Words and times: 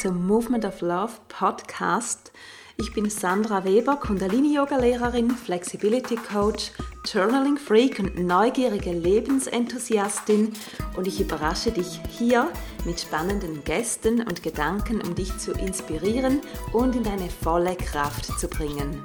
zum 0.00 0.28
Movement 0.28 0.64
of 0.64 0.80
Love 0.80 1.12
Podcast. 1.28 2.30
Ich 2.76 2.92
bin 2.92 3.10
Sandra 3.10 3.64
Weber, 3.64 3.96
Kundalini-Yoga-Lehrerin, 3.96 5.32
Flexibility 5.32 6.14
Coach, 6.14 6.70
Journaling 7.04 7.56
Freak 7.56 7.98
und 7.98 8.16
neugierige 8.16 8.92
Lebensenthusiastin 8.92 10.52
und 10.96 11.08
ich 11.08 11.20
überrasche 11.20 11.72
dich 11.72 12.00
hier 12.16 12.48
mit 12.84 13.00
spannenden 13.00 13.64
Gästen 13.64 14.20
und 14.20 14.44
Gedanken, 14.44 15.00
um 15.00 15.16
dich 15.16 15.36
zu 15.36 15.50
inspirieren 15.50 16.42
und 16.72 16.94
in 16.94 17.02
deine 17.02 17.28
volle 17.28 17.74
Kraft 17.74 18.38
zu 18.38 18.46
bringen. 18.46 19.02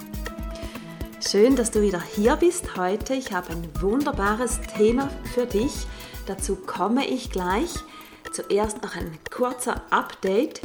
Schön, 1.28 1.56
dass 1.56 1.72
du 1.72 1.82
wieder 1.82 2.00
hier 2.00 2.36
bist 2.36 2.76
heute. 2.76 3.14
Ich 3.14 3.32
habe 3.32 3.50
ein 3.50 3.68
wunderbares 3.80 4.60
Thema 4.76 5.10
für 5.34 5.46
dich. 5.46 5.72
Dazu 6.26 6.54
komme 6.54 7.04
ich 7.04 7.30
gleich. 7.30 7.74
Zuerst 8.34 8.82
noch 8.82 8.96
ein 8.96 9.16
kurzer 9.30 9.82
Update. 9.90 10.60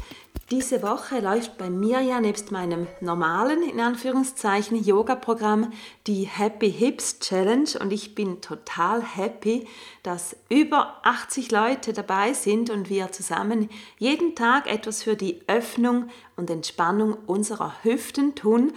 Diese 0.49 0.81
Woche 0.81 1.19
läuft 1.19 1.59
bei 1.59 1.69
mir 1.69 2.01
ja 2.01 2.19
nebst 2.19 2.51
meinem 2.51 2.87
normalen, 2.99 3.61
in 3.61 3.79
Anführungszeichen, 3.79 4.83
Yoga-Programm 4.83 5.71
die 6.07 6.23
Happy 6.23 6.71
Hips 6.71 7.19
Challenge 7.19 7.69
und 7.79 7.93
ich 7.93 8.15
bin 8.15 8.41
total 8.41 9.03
happy, 9.03 9.67
dass 10.01 10.35
über 10.49 10.95
80 11.03 11.51
Leute 11.51 11.93
dabei 11.93 12.33
sind 12.33 12.71
und 12.71 12.89
wir 12.89 13.11
zusammen 13.11 13.69
jeden 13.99 14.33
Tag 14.33 14.65
etwas 14.65 15.03
für 15.03 15.15
die 15.15 15.39
Öffnung 15.45 16.09
und 16.37 16.49
Entspannung 16.49 17.19
unserer 17.27 17.75
Hüften 17.83 18.33
tun 18.33 18.73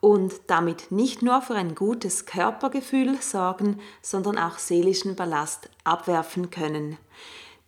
und 0.00 0.32
damit 0.48 0.90
nicht 0.90 1.22
nur 1.22 1.42
für 1.42 1.54
ein 1.54 1.76
gutes 1.76 2.26
Körpergefühl 2.26 3.22
sorgen, 3.22 3.78
sondern 4.00 4.36
auch 4.36 4.58
seelischen 4.58 5.14
Ballast 5.14 5.68
abwerfen 5.84 6.50
können. 6.50 6.98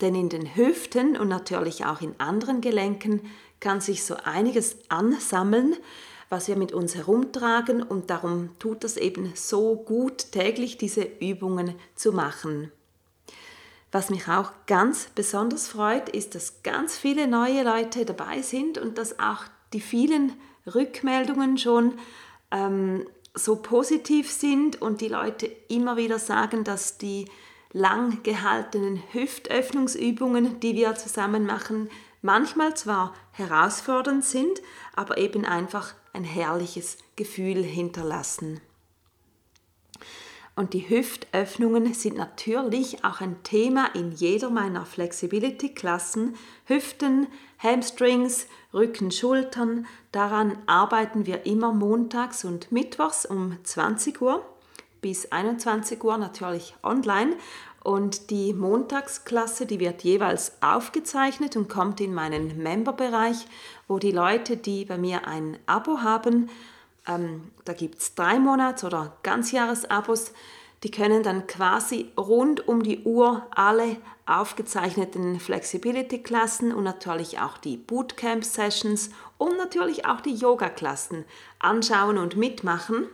Denn 0.00 0.14
in 0.14 0.28
den 0.28 0.56
Hüften 0.56 1.16
und 1.16 1.28
natürlich 1.28 1.84
auch 1.84 2.00
in 2.00 2.18
anderen 2.18 2.60
Gelenken 2.60 3.22
kann 3.60 3.80
sich 3.80 4.04
so 4.04 4.16
einiges 4.24 4.76
ansammeln, 4.88 5.76
was 6.28 6.48
wir 6.48 6.56
mit 6.56 6.72
uns 6.72 6.94
herumtragen 6.94 7.82
und 7.82 8.10
darum 8.10 8.50
tut 8.58 8.84
es 8.84 8.96
eben 8.96 9.32
so 9.34 9.76
gut, 9.76 10.32
täglich 10.32 10.76
diese 10.78 11.02
Übungen 11.20 11.74
zu 11.94 12.12
machen. 12.12 12.72
Was 13.92 14.10
mich 14.10 14.26
auch 14.26 14.50
ganz 14.66 15.08
besonders 15.14 15.68
freut, 15.68 16.08
ist, 16.08 16.34
dass 16.34 16.64
ganz 16.64 16.98
viele 16.98 17.28
neue 17.28 17.62
Leute 17.62 18.04
dabei 18.04 18.42
sind 18.42 18.78
und 18.78 18.98
dass 18.98 19.20
auch 19.20 19.44
die 19.72 19.80
vielen 19.80 20.32
Rückmeldungen 20.74 21.58
schon 21.58 21.94
ähm, 22.50 23.06
so 23.34 23.56
positiv 23.56 24.30
sind 24.30 24.82
und 24.82 25.00
die 25.00 25.08
Leute 25.08 25.46
immer 25.68 25.96
wieder 25.96 26.18
sagen, 26.18 26.64
dass 26.64 26.98
die 26.98 27.26
lang 27.74 28.22
gehaltenen 28.22 29.02
Hüftöffnungsübungen, 29.12 30.60
die 30.60 30.76
wir 30.76 30.94
zusammen 30.94 31.44
machen, 31.44 31.90
manchmal 32.22 32.74
zwar 32.74 33.12
herausfordernd 33.32 34.24
sind, 34.24 34.62
aber 34.94 35.18
eben 35.18 35.44
einfach 35.44 35.94
ein 36.14 36.24
herrliches 36.24 36.96
Gefühl 37.16 37.62
hinterlassen. 37.62 38.60
Und 40.56 40.72
die 40.72 40.88
Hüftöffnungen 40.88 41.92
sind 41.94 42.16
natürlich 42.16 43.04
auch 43.04 43.20
ein 43.20 43.42
Thema 43.42 43.86
in 43.92 44.12
jeder 44.12 44.50
meiner 44.50 44.86
Flexibility-Klassen. 44.86 46.36
Hüften, 46.66 47.26
Hamstrings, 47.58 48.46
Rücken, 48.72 49.10
Schultern, 49.10 49.86
daran 50.12 50.56
arbeiten 50.66 51.26
wir 51.26 51.44
immer 51.44 51.72
montags 51.72 52.44
und 52.44 52.70
mittwochs 52.70 53.26
um 53.26 53.58
20 53.64 54.22
Uhr 54.22 54.44
bis 55.04 55.30
21 55.30 56.02
Uhr 56.02 56.16
natürlich 56.16 56.74
online. 56.82 57.36
Und 57.82 58.30
die 58.30 58.54
Montagsklasse, 58.54 59.66
die 59.66 59.78
wird 59.78 60.02
jeweils 60.02 60.52
aufgezeichnet 60.62 61.56
und 61.56 61.68
kommt 61.68 62.00
in 62.00 62.14
meinen 62.14 62.62
Memberbereich, 62.62 63.46
wo 63.86 63.98
die 63.98 64.12
Leute, 64.12 64.56
die 64.56 64.86
bei 64.86 64.96
mir 64.96 65.26
ein 65.26 65.58
Abo 65.66 65.98
haben, 66.00 66.48
ähm, 67.06 67.50
da 67.66 67.74
gibt 67.74 67.98
es 67.98 68.14
drei 68.14 68.38
Monats- 68.38 68.82
oder 68.82 69.14
Ganzjahresabos, 69.22 70.32
die 70.84 70.90
können 70.90 71.22
dann 71.22 71.46
quasi 71.46 72.10
rund 72.16 72.66
um 72.66 72.82
die 72.82 73.02
Uhr 73.04 73.46
alle 73.54 73.98
aufgezeichneten 74.24 75.38
Flexibility-Klassen 75.38 76.72
und 76.72 76.84
natürlich 76.84 77.40
auch 77.40 77.58
die 77.58 77.76
Bootcamp-Sessions 77.76 79.10
und 79.36 79.58
natürlich 79.58 80.06
auch 80.06 80.22
die 80.22 80.34
Yoga-Klassen 80.34 81.26
anschauen 81.58 82.16
und 82.16 82.38
mitmachen. 82.38 83.06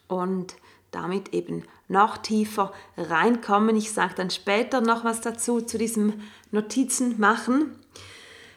und 0.08 0.56
damit 0.92 1.34
eben 1.34 1.64
noch 1.88 2.18
tiefer 2.18 2.74
reinkommen. 2.98 3.76
Ich 3.76 3.92
sage 3.92 4.14
dann 4.16 4.30
später 4.30 4.82
noch 4.82 5.04
was 5.04 5.22
dazu, 5.22 5.62
zu 5.62 5.78
diesem 5.78 6.22
Notizen 6.52 7.20
machen. 7.20 7.76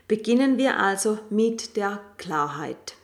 Beginnen 0.06 0.58
wir 0.58 0.78
also 0.78 1.18
mit 1.30 1.76
der 1.76 2.00
Klarheit. 2.18 2.94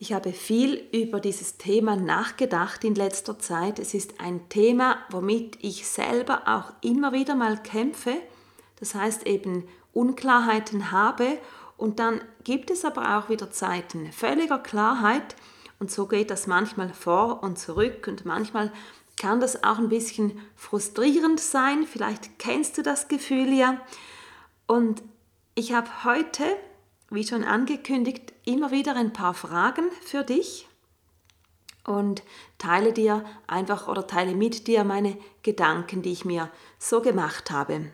Ich 0.00 0.12
habe 0.12 0.32
viel 0.32 0.88
über 0.92 1.18
dieses 1.18 1.58
Thema 1.58 1.96
nachgedacht 1.96 2.84
in 2.84 2.94
letzter 2.94 3.38
Zeit. 3.38 3.80
Es 3.80 3.94
ist 3.94 4.20
ein 4.20 4.48
Thema, 4.48 4.98
womit 5.10 5.58
ich 5.60 5.88
selber 5.88 6.42
auch 6.46 6.72
immer 6.82 7.12
wieder 7.12 7.34
mal 7.34 7.60
kämpfe. 7.60 8.14
Das 8.78 8.94
heißt 8.94 9.26
eben 9.26 9.64
Unklarheiten 9.92 10.92
habe 10.92 11.38
und 11.76 11.98
dann 11.98 12.20
gibt 12.44 12.70
es 12.70 12.84
aber 12.84 13.18
auch 13.18 13.28
wieder 13.28 13.50
Zeiten 13.50 14.12
völliger 14.12 14.58
Klarheit 14.58 15.34
und 15.78 15.90
so 15.90 16.06
geht 16.06 16.30
das 16.30 16.46
manchmal 16.46 16.92
vor 16.92 17.42
und 17.42 17.58
zurück 17.58 18.06
und 18.08 18.24
manchmal 18.24 18.72
kann 19.18 19.40
das 19.40 19.64
auch 19.64 19.78
ein 19.78 19.88
bisschen 19.88 20.40
frustrierend 20.56 21.40
sein. 21.40 21.86
Vielleicht 21.86 22.38
kennst 22.38 22.78
du 22.78 22.82
das 22.82 23.08
Gefühl 23.08 23.52
ja. 23.52 23.80
Und 24.66 25.02
ich 25.54 25.72
habe 25.72 26.04
heute, 26.04 26.44
wie 27.10 27.26
schon 27.26 27.44
angekündigt, 27.44 28.32
immer 28.44 28.70
wieder 28.70 28.94
ein 28.94 29.12
paar 29.12 29.34
Fragen 29.34 29.90
für 30.02 30.22
dich 30.22 30.68
und 31.84 32.22
teile 32.58 32.92
dir 32.92 33.24
einfach 33.46 33.88
oder 33.88 34.06
teile 34.06 34.34
mit 34.34 34.66
dir 34.66 34.84
meine 34.84 35.16
Gedanken, 35.42 36.02
die 36.02 36.12
ich 36.12 36.24
mir 36.24 36.50
so 36.78 37.00
gemacht 37.00 37.50
habe. 37.50 37.90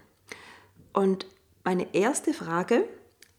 Und 0.92 1.26
meine 1.62 1.94
erste 1.94 2.34
Frage 2.34 2.88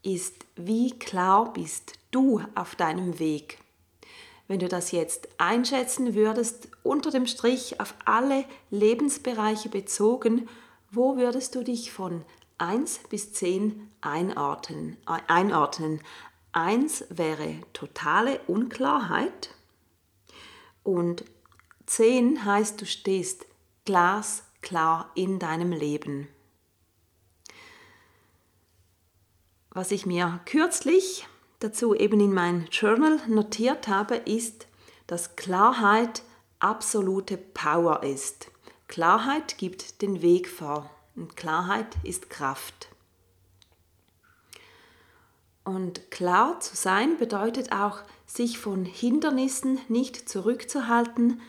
ist, 0.01 0.45
wie 0.55 0.97
klar 0.97 1.51
bist 1.53 1.93
du 2.11 2.41
auf 2.55 2.75
deinem 2.75 3.19
Weg? 3.19 3.59
Wenn 4.47 4.59
du 4.59 4.67
das 4.67 4.91
jetzt 4.91 5.27
einschätzen 5.37 6.13
würdest, 6.13 6.69
unter 6.83 7.09
dem 7.09 7.25
Strich 7.25 7.79
auf 7.79 7.95
alle 8.05 8.45
Lebensbereiche 8.69 9.69
bezogen, 9.69 10.47
wo 10.91 11.17
würdest 11.17 11.55
du 11.55 11.63
dich 11.63 11.91
von 11.91 12.23
1 12.57 12.99
bis 13.09 13.33
10 13.33 13.91
einordnen? 14.01 14.97
Äh, 15.07 15.19
einordnen? 15.27 16.01
1 16.51 17.05
wäre 17.09 17.55
totale 17.73 18.39
Unklarheit 18.47 19.49
und 20.83 21.25
10 21.87 22.45
heißt, 22.45 22.79
du 22.79 22.85
stehst 22.85 23.45
glasklar 23.83 25.11
in 25.15 25.39
deinem 25.39 25.71
Leben. 25.71 26.27
Was 29.71 29.91
ich 29.91 30.05
mir 30.05 30.39
kürzlich 30.45 31.27
dazu 31.59 31.95
eben 31.95 32.19
in 32.19 32.33
mein 32.33 32.67
Journal 32.71 33.19
notiert 33.27 33.87
habe, 33.87 34.15
ist, 34.15 34.67
dass 35.07 35.35
Klarheit 35.35 36.23
absolute 36.59 37.37
Power 37.37 38.03
ist. 38.03 38.51
Klarheit 38.87 39.57
gibt 39.57 40.01
den 40.01 40.21
Weg 40.21 40.47
vor 40.47 40.89
und 41.15 41.35
Klarheit 41.35 41.87
ist 42.03 42.29
Kraft. 42.29 42.89
Und 45.63 46.11
klar 46.11 46.59
zu 46.59 46.75
sein 46.75 47.17
bedeutet 47.17 47.71
auch, 47.71 48.03
sich 48.27 48.59
von 48.59 48.85
Hindernissen 48.85 49.79
nicht 49.87 50.29
zurückzuhalten, 50.29 51.41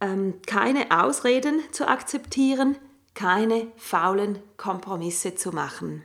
ähm, 0.00 0.34
keine 0.46 0.90
Ausreden 1.02 1.60
zu 1.72 1.88
akzeptieren, 1.88 2.76
keine 3.14 3.68
faulen 3.76 4.38
Kompromisse 4.58 5.34
zu 5.34 5.52
machen. 5.52 6.04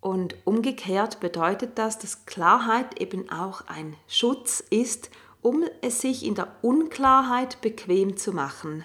Und 0.00 0.36
umgekehrt 0.44 1.20
bedeutet 1.20 1.78
das, 1.78 1.98
dass 1.98 2.24
Klarheit 2.24 3.00
eben 3.00 3.30
auch 3.30 3.62
ein 3.66 3.96
Schutz 4.06 4.60
ist, 4.70 5.10
um 5.42 5.64
es 5.82 6.00
sich 6.00 6.24
in 6.24 6.34
der 6.34 6.54
Unklarheit 6.62 7.60
bequem 7.60 8.16
zu 8.16 8.32
machen. 8.32 8.84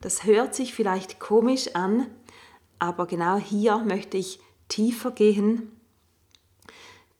Das 0.00 0.24
hört 0.24 0.54
sich 0.54 0.74
vielleicht 0.74 1.20
komisch 1.20 1.74
an, 1.74 2.06
aber 2.78 3.06
genau 3.06 3.36
hier 3.36 3.78
möchte 3.78 4.18
ich 4.18 4.40
tiefer 4.68 5.10
gehen. 5.10 5.70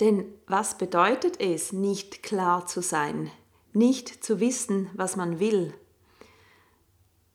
Denn 0.00 0.26
was 0.46 0.76
bedeutet 0.76 1.40
es, 1.40 1.72
nicht 1.72 2.22
klar 2.22 2.66
zu 2.66 2.82
sein, 2.82 3.31
nicht 3.72 4.25
zu 4.25 4.40
wissen, 4.40 4.90
was 4.94 5.16
man 5.16 5.38
will? 5.40 5.72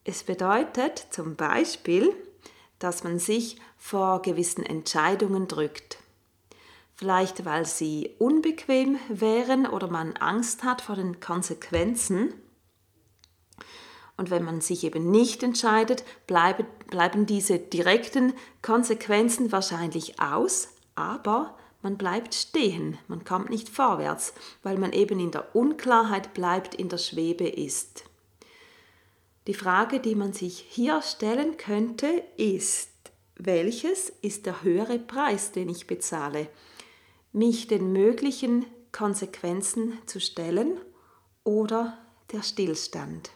Es 0.04 0.24
bedeutet 0.24 1.07
zum 1.10 1.36
Beispiel, 1.36 2.16
dass 2.80 3.04
man 3.04 3.20
sich 3.20 3.58
vor 3.78 4.22
gewissen 4.22 4.66
Entscheidungen 4.66 5.48
drückt. 5.48 6.00
Vielleicht 6.96 7.46
weil 7.46 7.66
sie 7.66 8.14
unbequem 8.20 8.98
wären 9.08 9.66
oder 9.66 9.88
man 9.88 10.18
Angst 10.18 10.64
hat 10.64 10.81
vor 10.81 10.96
den 10.96 11.22
Konsequenzen. 11.22 12.34
Und 14.18 14.31
wenn 14.31 14.44
man 14.44 14.60
sich 14.60 14.84
eben 14.84 15.10
nicht 15.10 15.44
entscheidet, 15.44 16.04
bleiben, 16.28 16.66
bleiben 16.88 17.26
diese 17.26 17.58
direkten 17.58 18.34
Konsequenzen 18.62 19.54
wahrscheinlich 19.54 20.20
aus, 20.20 20.68
aber 20.96 21.58
man 21.82 21.98
bleibt 21.98 22.36
stehen, 22.36 22.98
man 23.08 23.24
kommt 23.24 23.50
nicht 23.50 23.70
vorwärts, 23.70 24.34
weil 24.64 24.78
man 24.78 24.92
eben 24.92 25.22
in 25.22 25.32
der 25.32 25.56
Unklarheit 25.56 26.34
bleibt, 26.34 26.75
in 26.75 26.90
der 26.90 26.98
Schwebe 26.98 27.48
ist. 27.48 28.09
Die 29.50 29.56
Frage, 29.56 30.00
die 30.00 30.13
man 30.13 30.31
sich 30.31 30.63
hier 30.69 31.01
stellen 31.01 31.57
könnte, 31.57 32.06
ist, 32.38 32.92
welches 33.36 34.10
ist 34.22 34.46
der 34.46 34.62
höhere 34.62 35.00
Preis, 35.00 35.51
den 35.51 35.69
ich 35.69 35.88
bezahle? 35.88 36.48
Mich 37.31 37.66
den 37.66 37.92
möglichen 37.92 38.68
Konsequenzen 38.92 39.98
zu 40.06 40.19
stellen 40.19 40.78
oder 41.44 41.98
der 42.31 42.44
Stillstand? 42.44 43.31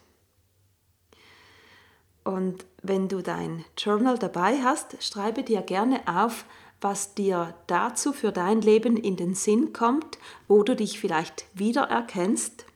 Und 2.22 2.64
wenn 2.80 3.08
du 3.08 3.20
dein 3.20 3.64
Journal 3.76 4.16
dabei 4.16 4.62
hast, 4.62 5.02
schreibe 5.02 5.42
dir 5.42 5.62
gerne 5.62 6.00
auf, 6.06 6.44
was 6.80 7.16
dir 7.16 7.56
dazu 7.66 8.12
für 8.12 8.30
dein 8.30 8.60
Leben 8.60 8.96
in 8.96 9.16
den 9.16 9.34
Sinn 9.34 9.72
kommt, 9.72 10.18
wo 10.46 10.62
du 10.62 10.76
dich 10.76 11.00
vielleicht 11.00 11.46
wiedererkennst. 11.54 12.66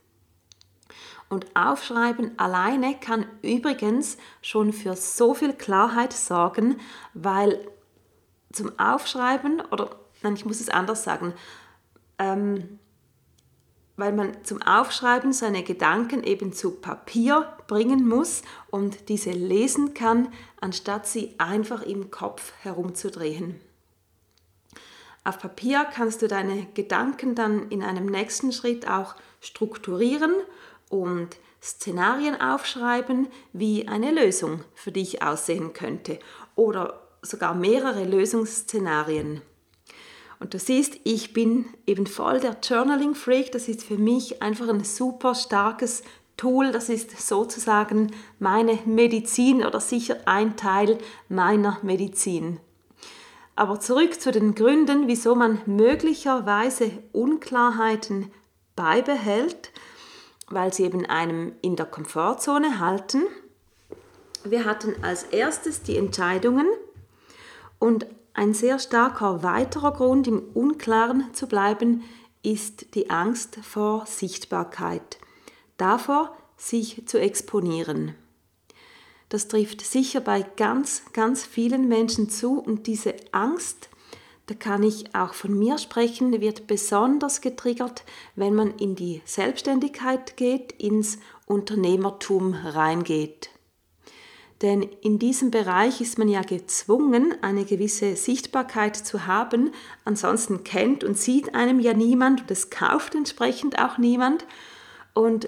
Und 1.29 1.55
Aufschreiben 1.55 2.37
alleine 2.39 2.95
kann 2.99 3.25
übrigens 3.43 4.17
schon 4.41 4.73
für 4.73 4.95
so 4.95 5.35
viel 5.35 5.53
Klarheit 5.53 6.11
sorgen, 6.11 6.79
weil 7.13 7.67
zum 8.51 8.77
Aufschreiben, 8.79 9.61
oder 9.71 9.95
nein, 10.23 10.33
ich 10.33 10.45
muss 10.45 10.59
es 10.59 10.69
anders 10.69 11.03
sagen, 11.03 11.33
ähm, 12.17 12.79
weil 13.95 14.13
man 14.13 14.43
zum 14.43 14.61
Aufschreiben 14.61 15.31
seine 15.33 15.61
Gedanken 15.61 16.23
eben 16.23 16.51
zu 16.51 16.71
Papier 16.71 17.53
bringen 17.67 18.07
muss 18.07 18.41
und 18.71 19.09
diese 19.09 19.31
lesen 19.31 19.93
kann, 19.93 20.29
anstatt 20.61 21.05
sie 21.05 21.35
einfach 21.37 21.83
im 21.83 22.09
Kopf 22.09 22.53
herumzudrehen. 22.61 23.59
Auf 25.25 25.37
Papier 25.37 25.85
kannst 25.93 26.21
du 26.21 26.27
deine 26.27 26.65
Gedanken 26.73 27.35
dann 27.35 27.69
in 27.69 27.83
einem 27.83 28.05
nächsten 28.05 28.51
Schritt 28.51 28.87
auch 28.87 29.15
strukturieren 29.41 30.33
und 30.89 31.37
Szenarien 31.61 32.39
aufschreiben, 32.39 33.27
wie 33.53 33.87
eine 33.87 34.11
Lösung 34.11 34.63
für 34.73 34.91
dich 34.91 35.21
aussehen 35.21 35.73
könnte 35.73 36.19
oder 36.55 37.01
sogar 37.21 37.53
mehrere 37.53 38.05
Lösungsszenarien. 38.05 39.41
Und 40.39 40.53
du 40.53 40.59
siehst, 40.59 40.99
ich 41.03 41.33
bin 41.33 41.65
eben 41.85 42.07
voll 42.07 42.39
der 42.39 42.57
Journaling-Freak. 42.63 43.51
Das 43.51 43.67
ist 43.67 43.83
für 43.83 43.97
mich 43.97 44.41
einfach 44.41 44.69
ein 44.69 44.85
super 44.85 45.35
starkes 45.35 46.01
Tool. 46.37 46.71
Das 46.71 46.87
ist 46.87 47.19
sozusagen 47.19 48.11
meine 48.39 48.79
Medizin 48.85 49.65
oder 49.65 49.81
sicher 49.81 50.15
ein 50.25 50.55
Teil 50.55 50.97
meiner 51.27 51.77
Medizin. 51.81 52.61
Aber 53.57 53.81
zurück 53.81 54.21
zu 54.21 54.31
den 54.31 54.55
Gründen, 54.55 55.09
wieso 55.09 55.35
man 55.35 55.61
möglicherweise 55.65 56.91
Unklarheiten 57.11 58.31
beibehält, 58.77 59.73
weil 60.49 60.73
sie 60.73 60.83
eben 60.83 61.05
einem 61.05 61.53
in 61.61 61.75
der 61.75 61.85
Komfortzone 61.85 62.79
halten. 62.79 63.23
Wir 64.43 64.65
hatten 64.65 64.95
als 65.03 65.23
erstes 65.23 65.83
die 65.83 65.97
Entscheidungen 65.97 66.67
und 67.77 68.07
ein 68.33 68.53
sehr 68.53 68.79
starker 68.79 69.43
weiterer 69.43 69.91
Grund, 69.91 70.27
im 70.27 70.41
Unklaren 70.53 71.33
zu 71.33 71.47
bleiben, 71.47 72.03
ist 72.41 72.95
die 72.95 73.09
Angst 73.09 73.57
vor 73.61 74.05
Sichtbarkeit, 74.05 75.19
davor, 75.77 76.35
sich 76.55 77.05
zu 77.05 77.19
exponieren. 77.19 78.15
Das 79.29 79.47
trifft 79.47 79.81
sicher 79.81 80.21
bei 80.21 80.41
ganz, 80.57 81.03
ganz 81.13 81.45
vielen 81.45 81.87
Menschen 81.87 82.29
zu 82.29 82.59
und 82.59 82.87
diese 82.87 83.15
Angst, 83.31 83.89
da 84.49 84.55
kann 84.55 84.83
ich 84.83 85.13
auch 85.13 85.33
von 85.33 85.57
mir 85.57 85.77
sprechen, 85.77 86.41
wird 86.41 86.67
besonders 86.67 87.41
getriggert, 87.41 88.03
wenn 88.35 88.55
man 88.55 88.75
in 88.77 88.95
die 88.95 89.21
Selbstständigkeit 89.25 90.37
geht, 90.37 90.71
ins 90.73 91.19
Unternehmertum 91.45 92.53
reingeht. 92.53 93.49
Denn 94.61 94.81
in 94.81 95.19
diesem 95.19 95.51
Bereich 95.51 96.01
ist 96.01 96.17
man 96.17 96.27
ja 96.27 96.41
gezwungen, 96.41 97.35
eine 97.41 97.63
gewisse 97.63 98.15
Sichtbarkeit 98.15 98.95
zu 98.95 99.25
haben, 99.25 99.71
ansonsten 100.03 100.63
kennt 100.63 101.03
und 101.03 101.17
sieht 101.17 101.55
einem 101.55 101.79
ja 101.79 101.93
niemand 101.93 102.41
und 102.41 102.51
es 102.51 102.69
kauft 102.69 103.15
entsprechend 103.15 103.79
auch 103.79 103.97
niemand. 103.97 104.45
Und 105.13 105.47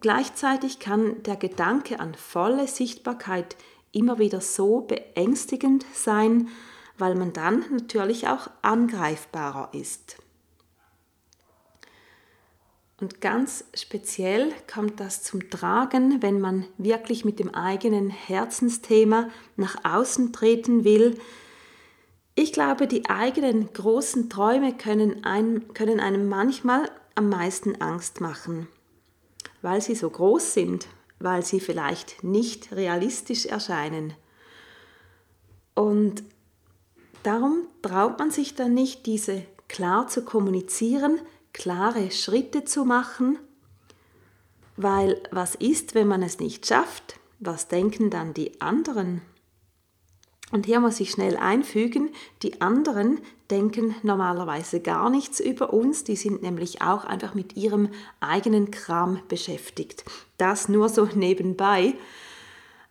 Gleichzeitig 0.00 0.78
kann 0.78 1.22
der 1.22 1.36
Gedanke 1.36 2.00
an 2.00 2.14
volle 2.14 2.68
Sichtbarkeit 2.68 3.56
immer 3.92 4.18
wieder 4.18 4.40
so 4.40 4.82
beängstigend 4.82 5.86
sein, 5.94 6.48
weil 6.98 7.14
man 7.14 7.32
dann 7.32 7.64
natürlich 7.70 8.28
auch 8.28 8.48
angreifbarer 8.62 9.70
ist. 9.72 10.16
Und 12.98 13.20
ganz 13.20 13.64
speziell 13.74 14.52
kommt 14.72 15.00
das 15.00 15.22
zum 15.22 15.50
Tragen, 15.50 16.22
wenn 16.22 16.40
man 16.40 16.64
wirklich 16.78 17.26
mit 17.26 17.38
dem 17.38 17.54
eigenen 17.54 18.08
Herzensthema 18.08 19.28
nach 19.56 19.76
außen 19.84 20.32
treten 20.32 20.84
will. 20.84 21.18
Ich 22.34 22.54
glaube, 22.54 22.86
die 22.86 23.08
eigenen 23.10 23.70
großen 23.72 24.30
Träume 24.30 24.74
können 24.74 25.24
einem, 25.24 25.74
können 25.74 26.00
einem 26.00 26.28
manchmal 26.28 26.90
am 27.14 27.28
meisten 27.28 27.80
Angst 27.82 28.22
machen 28.22 28.68
weil 29.66 29.80
sie 29.80 29.96
so 29.96 30.08
groß 30.08 30.54
sind, 30.54 30.86
weil 31.18 31.44
sie 31.44 31.58
vielleicht 31.58 32.22
nicht 32.22 32.72
realistisch 32.72 33.46
erscheinen. 33.46 34.14
Und 35.74 36.22
darum 37.26 37.66
traut 37.82 38.18
man 38.18 38.30
sich 38.30 38.54
dann 38.54 38.74
nicht, 38.74 39.06
diese 39.06 39.42
klar 39.68 40.06
zu 40.08 40.24
kommunizieren, 40.24 41.20
klare 41.52 42.10
Schritte 42.10 42.64
zu 42.64 42.84
machen, 42.84 43.38
weil 44.76 45.20
was 45.30 45.54
ist, 45.54 45.94
wenn 45.94 46.06
man 46.06 46.22
es 46.22 46.38
nicht 46.38 46.66
schafft? 46.66 47.18
Was 47.40 47.68
denken 47.68 48.10
dann 48.10 48.34
die 48.34 48.60
anderen? 48.60 49.22
Und 50.52 50.66
hier 50.66 50.78
muss 50.78 51.00
ich 51.00 51.10
schnell 51.10 51.36
einfügen, 51.36 52.10
die 52.42 52.60
anderen 52.60 53.18
denken 53.50 53.96
normalerweise 54.02 54.80
gar 54.80 55.10
nichts 55.10 55.40
über 55.40 55.72
uns, 55.72 56.04
die 56.04 56.14
sind 56.14 56.42
nämlich 56.42 56.82
auch 56.82 57.04
einfach 57.04 57.34
mit 57.34 57.56
ihrem 57.56 57.88
eigenen 58.20 58.70
Kram 58.70 59.20
beschäftigt. 59.28 60.04
Das 60.38 60.68
nur 60.68 60.88
so 60.88 61.08
nebenbei. 61.14 61.94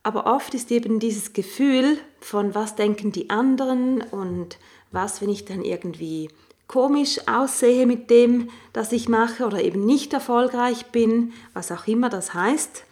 Aber 0.06 0.28
oft 0.28 0.54
ist 0.54 0.70
eben 0.70 1.00
dieses 1.00 1.34
Gefühl 1.34 1.98
von, 2.20 2.54
was 2.54 2.76
denken 2.76 3.12
die 3.12 3.32
anderen 3.32 4.04
und 4.04 4.60
was, 4.92 5.20
wenn 5.20 5.30
ich 5.30 5.46
dann 5.46 5.64
irgendwie 5.64 6.30
komisch 6.68 7.28
aussehe 7.28 7.88
mit 7.88 8.12
dem, 8.12 8.52
das 8.72 8.92
ich 8.92 9.10
mache 9.10 9.48
oder 9.48 9.64
eben 9.64 9.84
nicht 9.84 10.14
erfolgreich 10.14 10.92
bin, 10.92 11.34
was 11.54 11.72
auch 11.72 11.88
immer 11.88 12.10
das 12.10 12.36
heißt, 12.36 12.84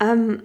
ähm, 0.00 0.42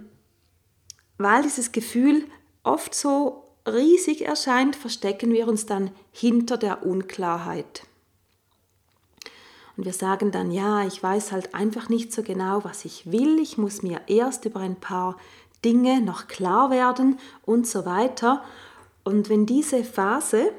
weil 1.18 1.44
dieses 1.44 1.74
Gefühl 1.74 2.24
oft 2.64 2.96
so 2.96 3.44
riesig 3.68 4.26
erscheint, 4.26 4.78
verstecken 4.78 5.34
wir 5.34 5.50
uns 5.50 5.66
dann 5.66 5.92
hinter 6.14 6.56
der 6.56 6.86
Unklarheit. 6.86 7.84
Und 9.76 9.86
wir 9.86 9.94
sagen 9.94 10.32
dann, 10.32 10.52
ja, 10.52 10.86
ich 10.86 11.02
weiß 11.02 11.32
halt 11.34 11.56
einfach 11.56 11.90
nicht 11.90 12.14
so 12.14 12.24
genau, 12.24 12.64
was 12.64 12.86
ich 12.86 13.12
will, 13.12 13.40
ich 13.40 13.58
muss 13.58 13.82
mir 13.82 14.02
erst 14.08 14.46
über 14.46 14.62
ein 14.62 14.76
paar 14.76 15.18
Dinge 15.64 16.02
noch 16.02 16.28
klar 16.28 16.70
werden 16.72 17.20
und 17.46 17.68
so 17.68 17.86
weiter. 17.86 18.44
Und 19.04 19.30
wenn 19.30 19.46
diese 19.46 19.84
Phase 19.84 20.52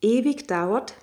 ewig 0.00 0.46
dauert, 0.46 0.94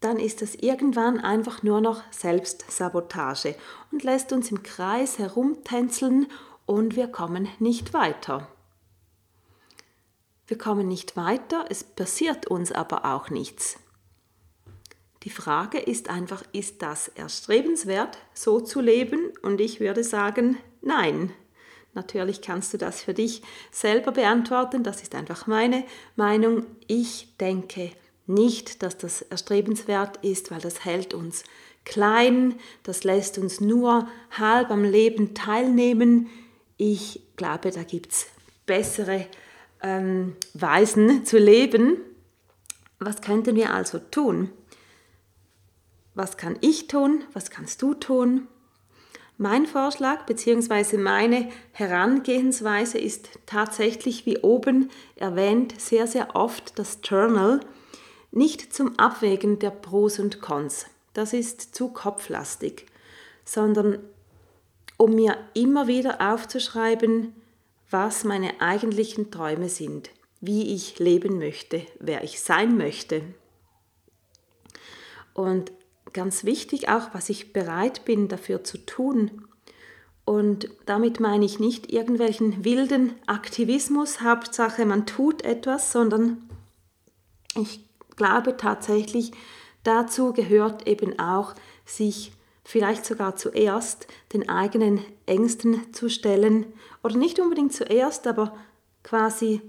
dann 0.00 0.18
ist 0.18 0.42
es 0.42 0.56
irgendwann 0.56 1.20
einfach 1.20 1.62
nur 1.62 1.80
noch 1.80 2.02
Selbstsabotage 2.10 3.54
und 3.92 4.02
lässt 4.02 4.32
uns 4.32 4.50
im 4.50 4.62
Kreis 4.62 5.18
herumtänzeln 5.18 6.26
und 6.66 6.96
wir 6.96 7.08
kommen 7.08 7.48
nicht 7.60 7.94
weiter. 7.94 8.48
Wir 10.46 10.58
kommen 10.58 10.88
nicht 10.88 11.16
weiter, 11.16 11.66
es 11.70 11.84
passiert 11.84 12.46
uns 12.48 12.72
aber 12.72 13.04
auch 13.04 13.30
nichts. 13.30 13.78
Die 15.22 15.30
Frage 15.30 15.78
ist 15.78 16.10
einfach, 16.10 16.42
ist 16.52 16.82
das 16.82 17.06
erstrebenswert, 17.08 18.18
so 18.34 18.60
zu 18.60 18.80
leben? 18.80 19.32
Und 19.42 19.60
ich 19.60 19.78
würde 19.78 20.02
sagen, 20.02 20.58
nein. 20.80 21.32
Natürlich 21.94 22.40
kannst 22.40 22.72
du 22.72 22.78
das 22.78 23.02
für 23.02 23.14
dich 23.14 23.42
selber 23.70 24.12
beantworten, 24.12 24.82
das 24.82 25.02
ist 25.02 25.14
einfach 25.14 25.46
meine 25.46 25.84
Meinung. 26.16 26.64
Ich 26.86 27.36
denke, 27.38 27.90
Nicht, 28.26 28.82
dass 28.82 28.96
das 28.96 29.22
erstrebenswert 29.22 30.18
ist, 30.24 30.50
weil 30.50 30.60
das 30.60 30.84
hält 30.84 31.12
uns 31.12 31.44
klein, 31.84 32.54
das 32.84 33.02
lässt 33.04 33.36
uns 33.38 33.60
nur 33.60 34.08
halb 34.30 34.70
am 34.70 34.84
Leben 34.84 35.34
teilnehmen. 35.34 36.28
Ich 36.76 37.20
glaube, 37.36 37.70
da 37.70 37.82
gibt 37.82 38.12
es 38.12 38.26
bessere 38.64 39.26
ähm, 39.82 40.36
Weisen 40.54 41.26
zu 41.26 41.38
leben. 41.38 41.98
Was 43.00 43.20
könnten 43.20 43.56
wir 43.56 43.74
also 43.74 43.98
tun? 43.98 44.50
Was 46.14 46.36
kann 46.36 46.56
ich 46.60 46.86
tun? 46.86 47.24
Was 47.32 47.50
kannst 47.50 47.82
du 47.82 47.94
tun? 47.94 48.46
Mein 49.42 49.66
Vorschlag 49.66 50.24
bzw. 50.26 50.98
meine 50.98 51.50
Herangehensweise 51.72 52.96
ist 52.98 53.28
tatsächlich, 53.44 54.24
wie 54.24 54.38
oben 54.38 54.88
erwähnt, 55.16 55.80
sehr, 55.80 56.06
sehr 56.06 56.36
oft 56.36 56.78
das 56.78 57.00
Journal, 57.02 57.58
nicht 58.30 58.72
zum 58.72 58.96
Abwägen 59.00 59.58
der 59.58 59.70
Pros 59.70 60.20
und 60.20 60.40
Cons. 60.40 60.86
Das 61.12 61.32
ist 61.32 61.74
zu 61.74 61.88
kopflastig, 61.88 62.86
sondern 63.44 63.98
um 64.96 65.16
mir 65.16 65.36
immer 65.54 65.88
wieder 65.88 66.32
aufzuschreiben, 66.32 67.34
was 67.90 68.22
meine 68.22 68.60
eigentlichen 68.60 69.32
Träume 69.32 69.68
sind, 69.68 70.10
wie 70.40 70.72
ich 70.72 71.00
leben 71.00 71.38
möchte, 71.38 71.84
wer 71.98 72.22
ich 72.22 72.40
sein 72.40 72.76
möchte. 72.76 73.24
Und 75.34 75.72
ganz 76.12 76.44
wichtig 76.44 76.88
auch, 76.88 77.10
was 77.12 77.28
ich 77.28 77.52
bereit 77.52 78.04
bin 78.04 78.28
dafür 78.28 78.64
zu 78.64 78.78
tun. 78.78 79.46
Und 80.24 80.68
damit 80.86 81.18
meine 81.20 81.44
ich 81.44 81.58
nicht 81.58 81.92
irgendwelchen 81.92 82.64
wilden 82.64 83.14
Aktivismus, 83.26 84.20
Hauptsache 84.20 84.86
man 84.86 85.04
tut 85.06 85.42
etwas, 85.42 85.90
sondern 85.90 86.48
ich 87.56 87.84
glaube 88.16 88.56
tatsächlich, 88.56 89.32
dazu 89.82 90.32
gehört 90.32 90.86
eben 90.86 91.18
auch, 91.18 91.54
sich 91.84 92.32
vielleicht 92.64 93.04
sogar 93.04 93.36
zuerst 93.36 94.06
den 94.32 94.48
eigenen 94.48 95.00
Ängsten 95.26 95.92
zu 95.92 96.08
stellen 96.08 96.66
oder 97.02 97.16
nicht 97.16 97.40
unbedingt 97.40 97.72
zuerst, 97.72 98.26
aber 98.26 98.56
quasi, 99.02 99.60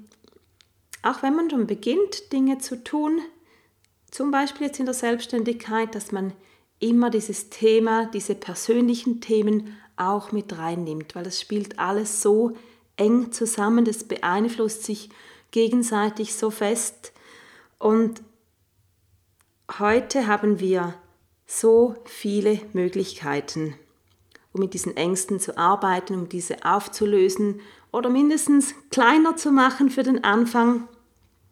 auch 1.02 1.24
wenn 1.24 1.36
man 1.36 1.50
schon 1.50 1.66
beginnt, 1.66 2.32
Dinge 2.32 2.60
zu 2.60 2.84
tun, 2.84 3.20
zum 4.14 4.30
Beispiel 4.30 4.68
jetzt 4.68 4.80
in 4.80 4.86
der 4.86 4.94
Selbstständigkeit, 4.94 5.96
dass 5.96 6.12
man 6.12 6.34
immer 6.78 7.10
dieses 7.10 7.50
Thema, 7.50 8.06
diese 8.06 8.36
persönlichen 8.36 9.22
Themen 9.22 9.76
auch 9.96 10.32
mit 10.32 10.56
reinnimmt, 10.56 11.16
weil 11.16 11.26
es 11.26 11.42
spielt 11.42 11.80
alles 11.80 12.22
so 12.22 12.56
eng 12.96 13.32
zusammen, 13.32 13.86
das 13.86 14.04
beeinflusst 14.04 14.84
sich 14.84 15.10
gegenseitig 15.50 16.36
so 16.36 16.52
fest. 16.52 17.12
Und 17.80 18.22
heute 19.80 20.28
haben 20.28 20.60
wir 20.60 20.94
so 21.48 21.96
viele 22.06 22.62
Möglichkeiten, 22.74 23.74
um 24.52 24.60
mit 24.60 24.76
diesen 24.76 24.96
Ängsten 24.96 25.40
zu 25.40 25.58
arbeiten, 25.58 26.14
um 26.14 26.30
diese 26.30 26.64
aufzulösen 26.64 27.62
oder 27.92 28.12
mindestens 28.12 28.76
kleiner 28.92 29.36
zu 29.38 29.52
machen 29.52 29.90
für 29.90 30.04
den 30.04 30.24
Anfang. 30.24 30.88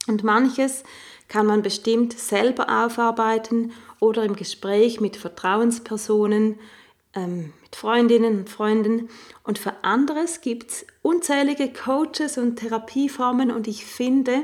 Und 0.08 0.24
manches 0.24 0.84
kann 1.31 1.45
man 1.45 1.61
bestimmt 1.61 2.19
selber 2.19 2.83
aufarbeiten 2.83 3.71
oder 4.01 4.23
im 4.25 4.35
Gespräch 4.35 5.00
mit 5.00 5.15
Vertrauenspersonen, 5.15 6.59
ähm, 7.13 7.53
mit 7.61 7.77
Freundinnen 7.77 8.39
und 8.39 8.50
Freunden. 8.50 9.07
Und 9.45 9.57
für 9.57 9.81
anderes 9.81 10.41
gibt 10.41 10.71
es 10.71 10.85
unzählige 11.01 11.71
Coaches 11.71 12.38
und 12.38 12.57
Therapieformen 12.57 13.50
und 13.50 13.69
ich 13.69 13.85
finde 13.85 14.43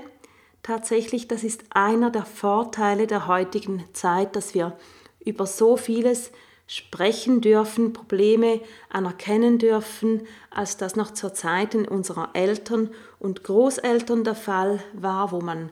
tatsächlich, 0.64 1.28
das 1.28 1.44
ist 1.44 1.66
einer 1.72 2.10
der 2.10 2.24
Vorteile 2.24 3.06
der 3.06 3.28
heutigen 3.28 3.84
Zeit, 3.92 4.38
dass 4.38 4.54
wir 4.54 4.78
über 5.20 5.46
so 5.46 5.76
vieles 5.76 6.32
sprechen 6.68 7.42
dürfen, 7.42 7.92
Probleme 7.92 8.62
anerkennen 8.88 9.58
dürfen, 9.58 10.26
als 10.52 10.78
das 10.78 10.96
noch 10.96 11.12
zur 11.12 11.34
Zeiten 11.34 11.86
unserer 11.86 12.30
Eltern 12.32 12.92
und 13.20 13.44
Großeltern 13.44 14.24
der 14.24 14.36
Fall 14.36 14.82
war, 14.94 15.34
wo 15.34 15.42
man 15.42 15.70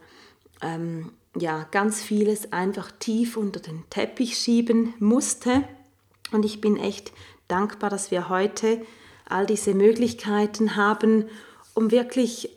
ähm, 0.61 1.11
ja, 1.35 1.67
ganz 1.71 2.01
vieles 2.01 2.53
einfach 2.53 2.91
tief 2.91 3.37
unter 3.37 3.59
den 3.59 3.83
Teppich 3.89 4.37
schieben 4.37 4.93
musste. 4.99 5.63
Und 6.31 6.45
ich 6.45 6.61
bin 6.61 6.77
echt 6.77 7.11
dankbar, 7.47 7.89
dass 7.89 8.11
wir 8.11 8.29
heute 8.29 8.81
all 9.25 9.45
diese 9.45 9.73
Möglichkeiten 9.73 10.75
haben, 10.75 11.25
um 11.73 11.91
wirklich 11.91 12.49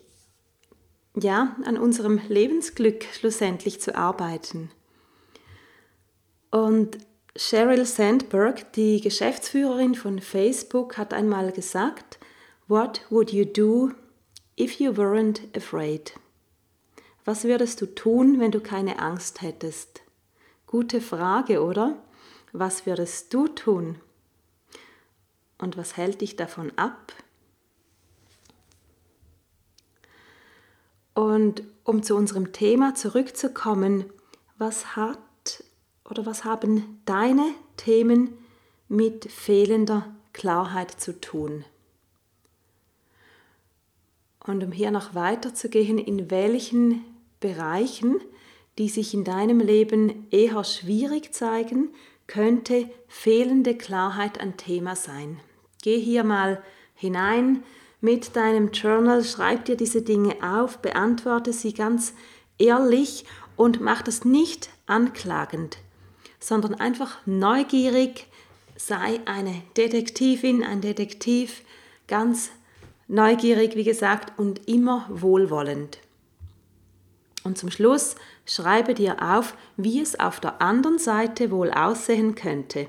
ja, 1.15 1.55
an 1.65 1.77
unserem 1.77 2.21
Lebensglück 2.27 3.05
schlussendlich 3.11 3.81
zu 3.81 3.95
arbeiten. 3.95 4.71
Und 6.51 6.97
Sheryl 7.35 7.85
Sandberg, 7.85 8.73
die 8.73 9.01
Geschäftsführerin 9.01 9.95
von 9.95 10.19
Facebook, 10.19 10.97
hat 10.97 11.13
einmal 11.13 11.51
gesagt, 11.51 12.19
What 12.67 13.01
would 13.09 13.31
you 13.31 13.45
do 13.45 13.91
if 14.57 14.79
you 14.79 14.91
weren't 14.91 15.41
afraid? 15.55 16.13
Was 17.25 17.43
würdest 17.43 17.81
du 17.81 17.85
tun, 17.85 18.39
wenn 18.39 18.51
du 18.51 18.59
keine 18.59 18.99
Angst 18.99 19.41
hättest? 19.41 20.01
Gute 20.67 21.01
Frage, 21.01 21.63
oder? 21.63 21.97
Was 22.51 22.85
würdest 22.85 23.33
du 23.33 23.47
tun? 23.47 23.99
Und 25.57 25.77
was 25.77 25.97
hält 25.97 26.21
dich 26.21 26.35
davon 26.35 26.71
ab? 26.77 27.13
Und 31.13 31.63
um 31.83 32.01
zu 32.01 32.15
unserem 32.15 32.53
Thema 32.53 32.95
zurückzukommen, 32.95 34.05
was 34.57 34.95
hat 34.95 35.19
oder 36.09 36.25
was 36.25 36.45
haben 36.45 37.01
deine 37.05 37.53
Themen 37.77 38.37
mit 38.87 39.29
fehlender 39.29 40.07
Klarheit 40.33 40.91
zu 40.91 41.19
tun? 41.19 41.65
Und 44.39 44.63
um 44.63 44.71
hier 44.71 44.91
noch 44.91 45.13
weiterzugehen, 45.13 45.97
in 45.97 46.31
welchen 46.31 47.03
Bereichen, 47.39 48.19
die 48.77 48.89
sich 48.89 49.13
in 49.13 49.23
deinem 49.23 49.59
Leben 49.59 50.27
eher 50.31 50.63
schwierig 50.63 51.33
zeigen, 51.33 51.89
könnte 52.27 52.89
fehlende 53.07 53.75
Klarheit 53.75 54.39
ein 54.39 54.55
Thema 54.57 54.95
sein. 54.95 55.39
Geh 55.81 55.99
hier 55.99 56.23
mal 56.23 56.61
hinein 56.95 57.63
mit 58.01 58.35
deinem 58.35 58.71
Journal, 58.71 59.23
schreib 59.23 59.65
dir 59.65 59.75
diese 59.75 60.01
Dinge 60.01 60.35
auf, 60.41 60.79
beantworte 60.79 61.53
sie 61.53 61.73
ganz 61.73 62.13
ehrlich 62.57 63.25
und 63.55 63.81
mach 63.81 64.01
das 64.01 64.23
nicht 64.23 64.69
anklagend, 64.85 65.77
sondern 66.39 66.75
einfach 66.75 67.17
neugierig, 67.25 68.27
sei 68.77 69.19
eine 69.25 69.61
Detektivin, 69.75 70.63
ein 70.63 70.81
Detektiv, 70.81 71.63
ganz 72.07 72.51
neugierig, 73.07 73.75
wie 73.75 73.83
gesagt, 73.83 74.37
und 74.39 74.67
immer 74.67 75.05
wohlwollend. 75.09 75.99
Und 77.43 77.57
zum 77.57 77.71
Schluss 77.71 78.15
schreibe 78.45 78.93
dir 78.93 79.21
auf, 79.21 79.55
wie 79.77 80.01
es 80.01 80.19
auf 80.19 80.39
der 80.39 80.61
anderen 80.61 80.99
Seite 80.99 81.51
wohl 81.51 81.71
aussehen 81.71 82.35
könnte. 82.35 82.87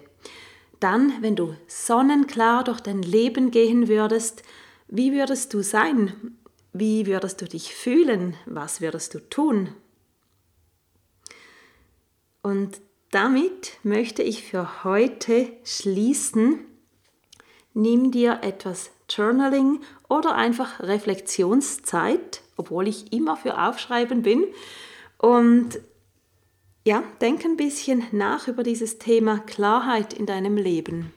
Dann, 0.81 1.13
wenn 1.21 1.37
du 1.37 1.55
sonnenklar 1.67 2.65
durch 2.65 2.81
dein 2.81 3.03
Leben 3.03 3.51
gehen 3.51 3.87
würdest, 3.89 4.43
wie 4.89 5.13
würdest 5.13 5.55
du 5.55 5.63
sein? 5.63 6.37
Wie 6.73 7.07
würdest 7.07 7.41
du 7.41 7.45
dich 7.45 7.75
fühlen? 7.75 8.35
Was 8.47 8.81
würdest 8.81 9.15
du 9.15 9.21
tun? 9.21 9.75
Und 12.43 12.81
damit 13.11 13.73
möchte 13.83 14.23
ich 14.23 14.45
für 14.45 14.85
heute 14.85 15.53
schließen. 15.65 16.61
Nimm 17.75 18.11
dir 18.11 18.41
etwas 18.43 18.91
Journaling 19.09 19.81
oder 20.09 20.35
einfach 20.35 20.81
Reflexionszeit 20.81 22.43
obwohl 22.61 22.87
ich 22.87 23.13
immer 23.13 23.37
für 23.37 23.61
Aufschreiben 23.61 24.23
bin. 24.23 24.45
Und 25.19 25.81
ja, 26.85 27.03
denk 27.21 27.45
ein 27.45 27.57
bisschen 27.57 28.05
nach 28.13 28.47
über 28.47 28.63
dieses 28.63 28.99
Thema 28.99 29.39
Klarheit 29.39 30.13
in 30.13 30.27
deinem 30.27 30.57
Leben. 30.57 31.13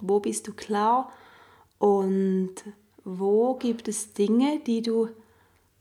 Wo 0.00 0.20
bist 0.20 0.46
du 0.48 0.52
klar 0.52 1.12
und 1.78 2.54
wo 3.04 3.54
gibt 3.54 3.88
es 3.88 4.12
Dinge, 4.12 4.60
die 4.66 4.82
du 4.82 5.08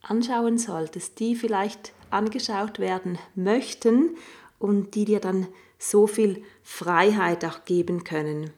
anschauen 0.03 0.57
solltest, 0.57 1.19
die 1.19 1.35
vielleicht 1.35 1.93
angeschaut 2.09 2.79
werden 2.79 3.17
möchten 3.35 4.15
und 4.59 4.95
die 4.95 5.05
dir 5.05 5.19
dann 5.19 5.47
so 5.79 6.07
viel 6.07 6.43
Freiheit 6.61 7.43
auch 7.45 7.65
geben 7.65 8.03
können. 8.03 8.51